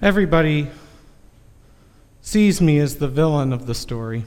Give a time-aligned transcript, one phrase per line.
[0.00, 0.70] Everybody
[2.20, 4.24] sees me as the villain of the story.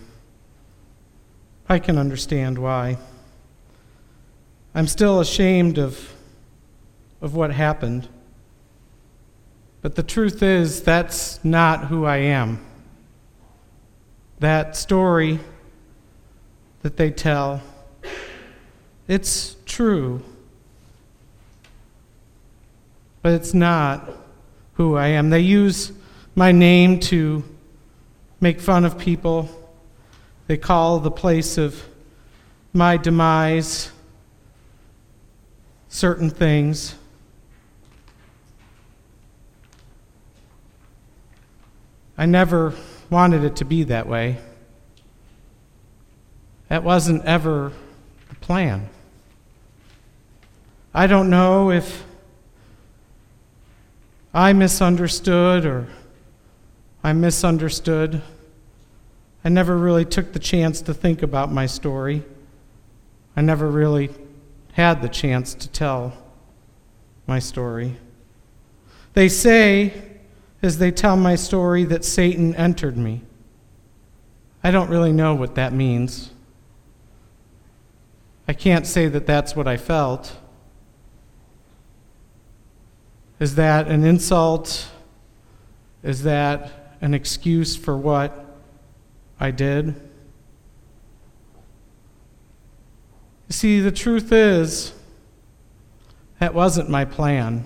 [1.69, 2.97] I can understand why.
[4.75, 6.13] I'm still ashamed of,
[7.21, 8.09] of what happened.
[9.81, 12.59] But the truth is, that's not who I am.
[14.39, 15.39] That story
[16.81, 17.61] that they tell,
[19.07, 20.21] it's true.
[23.21, 24.20] But it's not
[24.73, 25.29] who I am.
[25.29, 25.91] They use
[26.35, 27.43] my name to
[28.39, 29.49] make fun of people.
[30.47, 31.83] They call the place of
[32.73, 33.91] my demise
[35.89, 36.95] certain things.
[42.17, 42.73] I never
[43.09, 44.37] wanted it to be that way.
[46.69, 47.73] That wasn't ever
[48.29, 48.89] the plan.
[50.93, 52.05] I don't know if
[54.33, 55.87] I misunderstood or
[57.03, 58.21] I misunderstood.
[59.43, 62.23] I never really took the chance to think about my story.
[63.35, 64.09] I never really
[64.73, 66.13] had the chance to tell
[67.27, 67.97] my story.
[69.13, 69.93] They say,
[70.61, 73.23] as they tell my story, that Satan entered me.
[74.63, 76.31] I don't really know what that means.
[78.47, 80.37] I can't say that that's what I felt.
[83.41, 84.87] Is that an insult?
[86.03, 88.45] Is that an excuse for what
[89.39, 89.87] I did?
[89.87, 89.95] You
[93.49, 94.93] see, the truth is,
[96.37, 97.65] that wasn't my plan.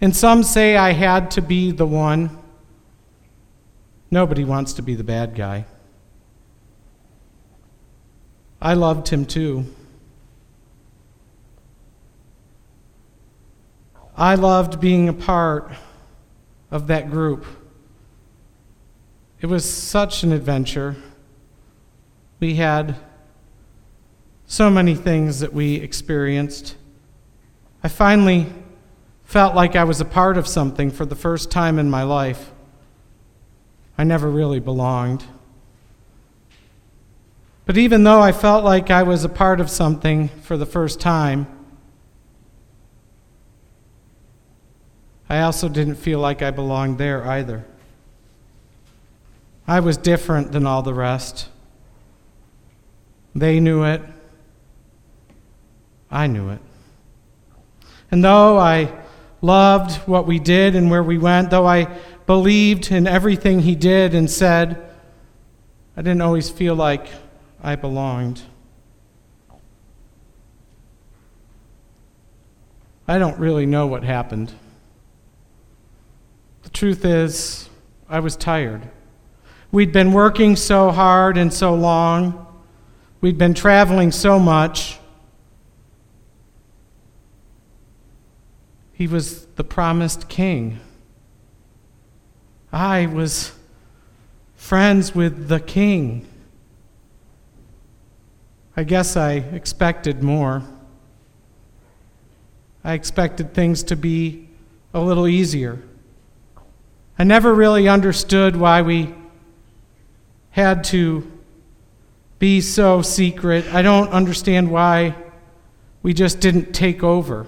[0.00, 2.38] And some say I had to be the one.
[4.08, 5.66] Nobody wants to be the bad guy.
[8.60, 9.66] I loved him too.
[14.22, 15.72] I loved being a part
[16.70, 17.44] of that group.
[19.40, 20.94] It was such an adventure.
[22.38, 22.94] We had
[24.46, 26.76] so many things that we experienced.
[27.82, 28.46] I finally
[29.24, 32.52] felt like I was a part of something for the first time in my life.
[33.98, 35.24] I never really belonged.
[37.66, 41.00] But even though I felt like I was a part of something for the first
[41.00, 41.48] time,
[45.32, 47.64] I also didn't feel like I belonged there either.
[49.66, 51.48] I was different than all the rest.
[53.34, 54.02] They knew it.
[56.10, 56.58] I knew it.
[58.10, 58.92] And though I
[59.40, 61.84] loved what we did and where we went, though I
[62.26, 64.86] believed in everything he did and said,
[65.96, 67.06] I didn't always feel like
[67.62, 68.42] I belonged.
[73.08, 74.52] I don't really know what happened.
[76.62, 77.68] The truth is,
[78.08, 78.88] I was tired.
[79.70, 82.46] We'd been working so hard and so long,
[83.20, 84.98] we'd been traveling so much.
[88.92, 90.78] He was the promised king.
[92.72, 93.52] I was
[94.54, 96.28] friends with the king.
[98.76, 100.62] I guess I expected more.
[102.84, 104.48] I expected things to be
[104.94, 105.82] a little easier.
[107.18, 109.14] I never really understood why we
[110.50, 111.30] had to
[112.38, 113.72] be so secret.
[113.72, 115.14] I don't understand why
[116.02, 117.46] we just didn't take over.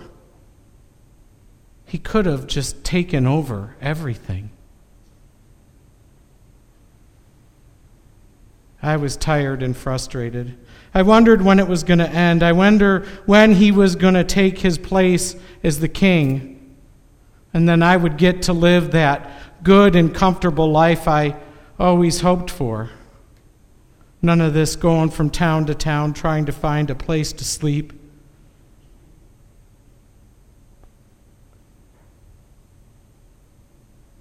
[1.85, 4.51] He could have just taken over everything.
[8.83, 10.59] I was tired and frustrated.
[10.93, 12.43] I wondered when it was going to end.
[12.43, 16.77] I wonder when he was going to take his place as the king.
[17.55, 19.31] And then I would get to live that
[19.65, 21.37] good and comfortable life I
[21.79, 22.91] always hoped for.
[24.23, 27.93] None of this going from town to town trying to find a place to sleep.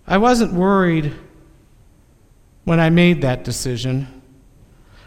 [0.07, 1.13] I wasn't worried
[2.63, 4.21] when I made that decision.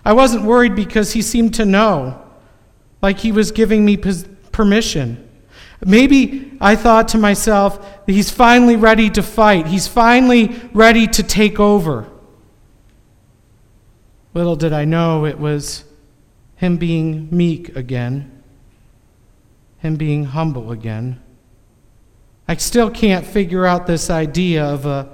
[0.04, 2.22] I wasn't worried because he seemed to know,
[3.02, 5.25] like he was giving me permission.
[5.84, 9.66] Maybe I thought to myself he's finally ready to fight.
[9.66, 12.08] He's finally ready to take over.
[14.32, 15.84] Little did I know it was
[16.56, 18.42] him being meek again,
[19.78, 21.22] him being humble again.
[22.48, 25.10] I still can't figure out this idea of a,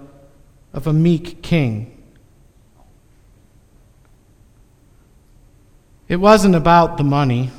[0.72, 2.02] of a meek king.
[6.08, 7.50] It wasn't about the money.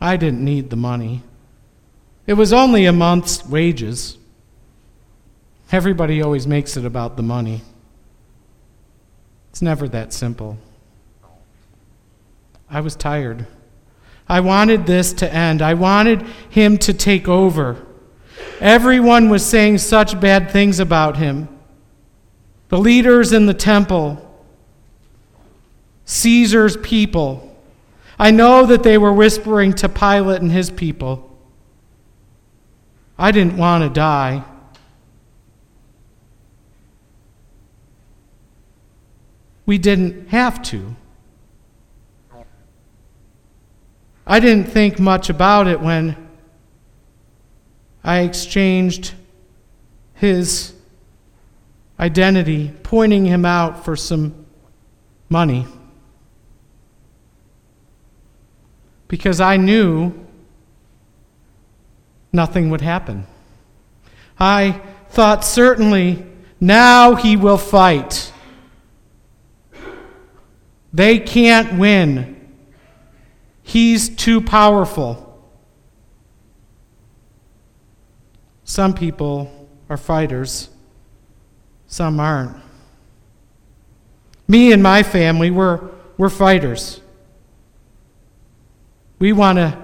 [0.00, 1.22] I didn't need the money.
[2.30, 4.16] It was only a month's wages.
[5.72, 7.62] Everybody always makes it about the money.
[9.48, 10.56] It's never that simple.
[12.70, 13.48] I was tired.
[14.28, 15.60] I wanted this to end.
[15.60, 17.84] I wanted him to take over.
[18.60, 21.48] Everyone was saying such bad things about him.
[22.68, 24.40] The leaders in the temple,
[26.04, 27.58] Caesar's people.
[28.20, 31.26] I know that they were whispering to Pilate and his people.
[33.20, 34.42] I didn't want to die.
[39.66, 40.96] We didn't have to.
[44.26, 46.16] I didn't think much about it when
[48.02, 49.12] I exchanged
[50.14, 50.72] his
[51.98, 54.46] identity, pointing him out for some
[55.28, 55.66] money.
[59.08, 60.29] Because I knew
[62.32, 63.26] nothing would happen.
[64.38, 64.80] I
[65.10, 66.24] thought certainly
[66.60, 68.32] now he will fight.
[70.92, 72.36] They can't win.
[73.62, 75.26] He's too powerful.
[78.64, 80.68] Some people are fighters,
[81.86, 82.56] some aren't.
[84.46, 85.80] Me and my family, we're,
[86.16, 87.00] we're fighters.
[89.18, 89.76] We want to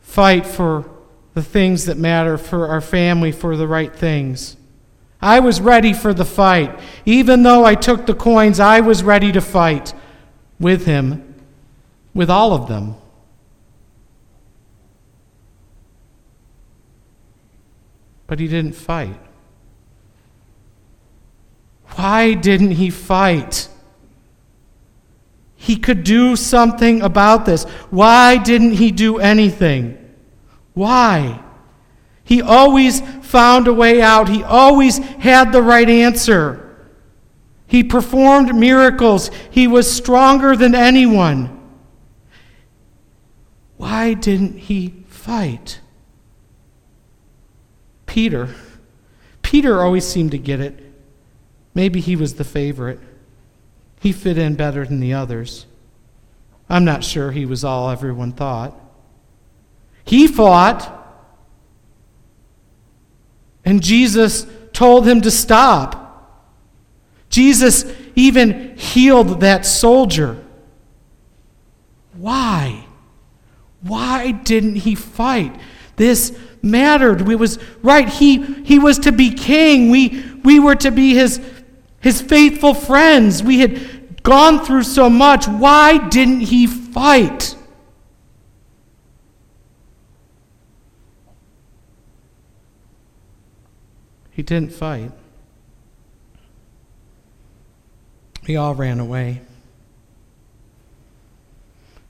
[0.00, 0.90] fight for
[1.36, 4.56] the things that matter for our family, for the right things.
[5.20, 6.80] I was ready for the fight.
[7.04, 9.92] Even though I took the coins, I was ready to fight
[10.58, 11.34] with him
[12.14, 12.94] with all of them.
[18.26, 19.20] But he didn't fight.
[21.96, 23.68] Why didn't he fight?
[25.54, 27.64] He could do something about this.
[27.90, 29.98] Why didn't he do anything?
[30.76, 31.42] Why?
[32.22, 36.76] He always found a way out, he always had the right answer.
[37.66, 41.58] He performed miracles, he was stronger than anyone.
[43.78, 45.80] Why didn't he fight?
[48.04, 48.54] Peter.
[49.40, 50.92] Peter always seemed to get it.
[51.74, 53.00] Maybe he was the favorite.
[54.00, 55.64] He fit in better than the others.
[56.68, 58.78] I'm not sure he was all everyone thought.
[60.06, 60.92] He fought,
[63.64, 66.04] and Jesus told him to stop.
[67.28, 70.42] Jesus even healed that soldier.
[72.14, 72.86] Why?
[73.82, 75.58] Why didn't he fight?
[75.96, 77.22] This mattered.
[77.22, 78.08] We was right.
[78.08, 79.90] He, he was to be king.
[79.90, 81.40] We, we were to be his,
[82.00, 83.42] his faithful friends.
[83.42, 85.48] We had gone through so much.
[85.48, 87.56] Why didn't he fight?
[94.36, 95.12] He didn't fight.
[98.46, 99.40] We all ran away.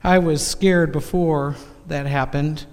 [0.03, 1.55] I was scared before
[1.87, 2.65] that happened,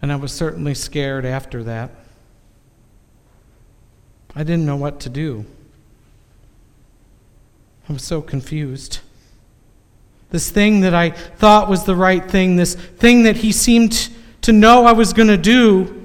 [0.00, 1.90] and I was certainly scared after that.
[4.36, 5.44] I didn't know what to do.
[7.88, 9.00] I was so confused.
[10.30, 14.08] This thing that I thought was the right thing, this thing that he seemed
[14.42, 16.03] to know I was going to do,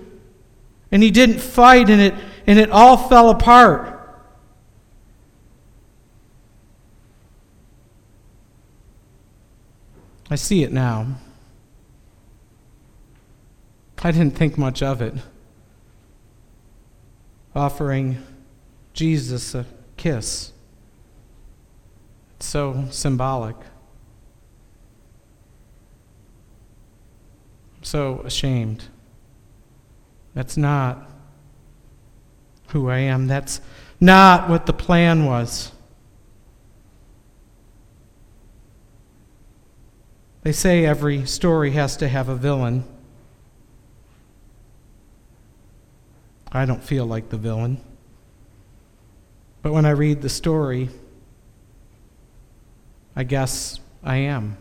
[0.92, 2.16] and he didn't fight, and it,
[2.48, 3.96] and it all fell apart.
[10.32, 11.08] I see it now.
[14.02, 15.14] I didn't think much of it.
[17.56, 18.20] Offering
[18.94, 19.66] Jesus a
[19.98, 20.54] kiss.
[22.38, 23.56] It's so symbolic.
[27.82, 28.86] So ashamed.
[30.40, 31.06] That's not
[32.70, 33.28] who I am.
[33.28, 33.60] That's
[34.00, 35.74] not what the plan was.
[40.44, 42.86] They say every story has to have a villain.
[46.54, 47.82] I don't feel like the villain.
[49.62, 50.88] But when I read the story,
[53.14, 54.56] I guess I am.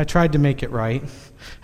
[0.00, 1.02] I tried to make it right.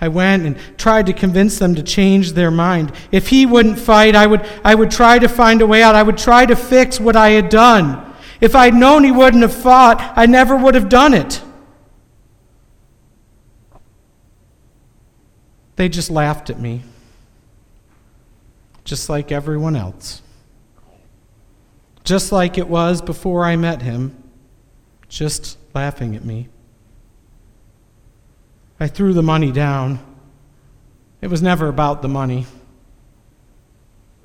[0.00, 2.92] I went and tried to convince them to change their mind.
[3.12, 5.94] If he wouldn't fight, I would, I would try to find a way out.
[5.94, 8.12] I would try to fix what I had done.
[8.40, 11.40] If I'd known he wouldn't have fought, I never would have done it.
[15.76, 16.82] They just laughed at me,
[18.84, 20.22] just like everyone else.
[22.02, 24.22] Just like it was before I met him,
[25.08, 26.48] just laughing at me.
[28.78, 30.00] I threw the money down.
[31.20, 32.46] It was never about the money.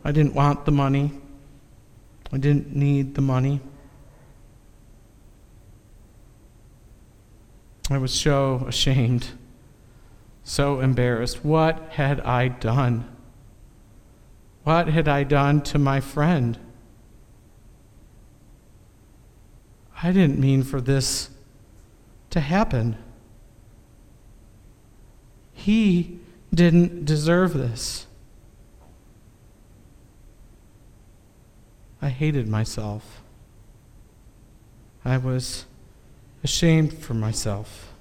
[0.04, 1.12] I didn't want the money.
[2.32, 3.62] I didn't need the money.
[7.92, 9.30] I was so ashamed,
[10.44, 11.44] so embarrassed.
[11.44, 13.10] What had I done?
[14.64, 16.60] What had I done to my friend?
[20.04, 21.30] I didn't mean for this
[22.30, 22.98] to happen.
[25.60, 26.20] He
[26.54, 28.08] didn't deserve this.
[32.02, 33.22] I hated myself.
[35.04, 35.66] I was
[36.46, 37.92] ashamed for myself.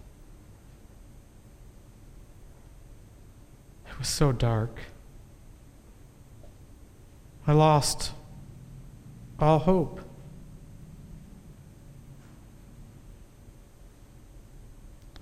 [3.88, 4.78] It was so dark.
[7.44, 8.12] I lost
[9.40, 10.00] all hope.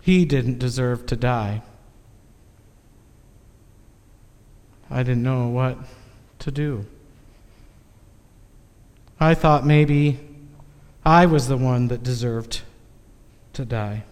[0.02, 1.62] He didn't deserve to die.
[4.90, 5.78] I didn't know what
[6.40, 6.86] to do.
[9.18, 10.20] I thought maybe
[11.04, 12.62] I was the one that deserved
[13.54, 14.04] to die.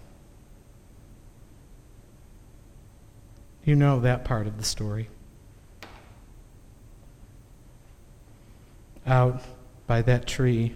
[3.64, 5.08] You know that part of the story.
[9.06, 9.42] Out
[9.86, 10.74] by that tree,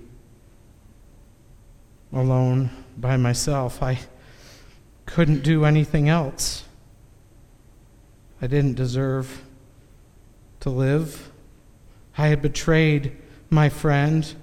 [2.12, 3.98] alone by myself, I
[5.06, 6.64] couldn't do anything else.
[8.40, 9.42] I didn't deserve
[10.60, 11.30] to live.
[12.16, 13.16] I had betrayed
[13.50, 14.34] my friend,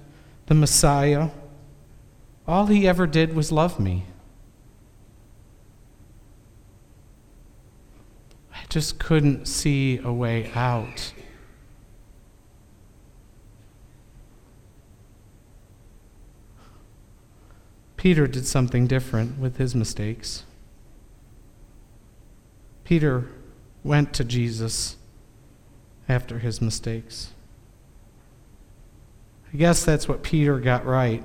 [0.46, 1.30] the Messiah.
[2.46, 4.04] All he ever did was love me.
[8.52, 11.12] I just couldn't see a way out.
[17.96, 20.44] Peter did something different with his mistakes.
[22.84, 23.28] Peter
[23.82, 24.96] went to Jesus
[26.08, 27.30] after his mistakes.
[29.52, 31.22] I guess that's what Peter got right.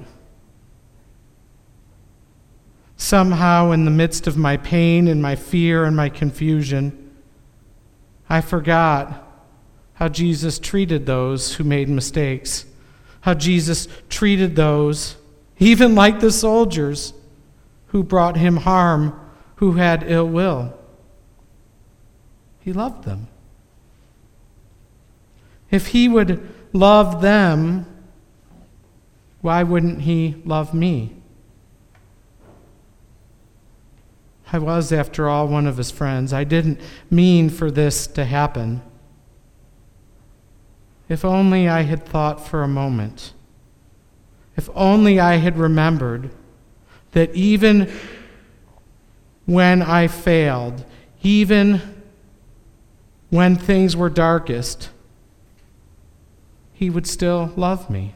[2.98, 7.12] Somehow, in the midst of my pain and my fear and my confusion,
[8.30, 9.28] I forgot
[9.96, 12.66] how Jesus treated those who made mistakes,
[13.22, 15.16] how Jesus treated those,
[15.60, 17.14] even like the soldiers,
[17.88, 19.20] who brought him harm,
[19.56, 20.74] who had ill will.
[22.62, 23.28] He loved them.
[25.72, 27.86] If he would love them,
[29.42, 31.16] why wouldn't he love me?
[34.54, 36.34] I was, after all, one of his friends.
[36.34, 38.82] I didn't mean for this to happen.
[41.08, 43.34] If only I had thought for a moment.
[44.58, 46.32] If only I had remembered
[47.14, 47.92] that even
[49.46, 50.86] when I failed,
[51.24, 51.82] even
[53.30, 54.90] when things were darkest,
[56.82, 58.16] he would still love me.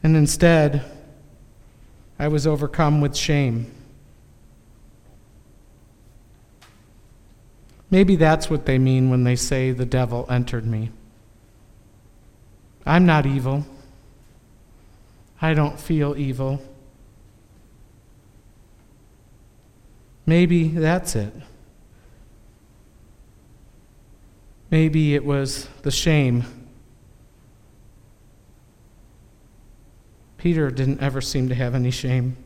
[0.00, 0.84] And instead,
[2.16, 3.68] I was overcome with shame.
[7.90, 10.90] Maybe that's what they mean when they say the devil entered me.
[12.86, 13.66] I'm not evil.
[15.40, 16.62] I don't feel evil.
[20.24, 21.34] Maybe that's it.
[24.72, 26.44] Maybe it was the shame
[30.42, 32.36] Peter didn't ever seem to have any shame.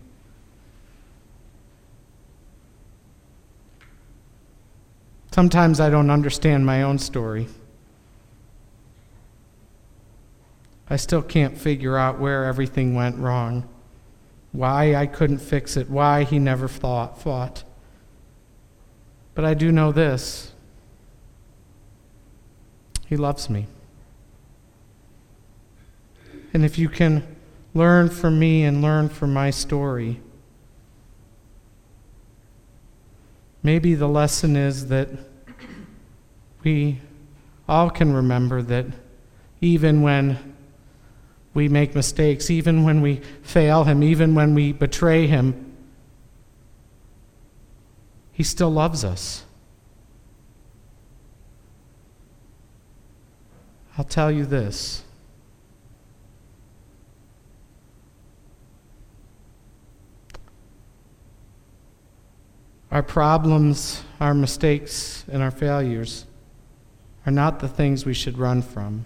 [5.30, 7.48] Sometimes I don't understand my own story.
[10.90, 13.66] I still can't figure out where everything went wrong,
[14.52, 17.64] why I couldn't fix it, why he never thought, fought.
[19.34, 20.52] But I do know this
[23.06, 23.66] He loves me.
[26.52, 27.36] And if you can
[27.76, 30.18] Learn from me and learn from my story.
[33.62, 35.10] Maybe the lesson is that
[36.64, 37.00] we
[37.68, 38.86] all can remember that
[39.60, 40.54] even when
[41.52, 45.76] we make mistakes, even when we fail Him, even when we betray Him,
[48.32, 49.44] He still loves us.
[53.98, 55.02] I'll tell you this
[62.90, 66.24] Our problems, our mistakes, and our failures
[67.26, 69.04] are not the things we should run from.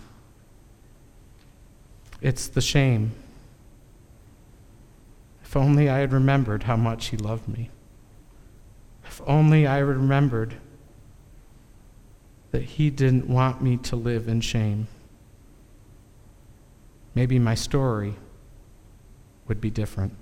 [2.21, 3.13] It's the shame.
[5.43, 7.71] If only I had remembered how much He loved me.
[9.05, 10.55] If only I had remembered
[12.51, 14.89] that He didn't want me to live in shame.
[17.15, 18.15] Maybe my story
[19.49, 20.15] would be different.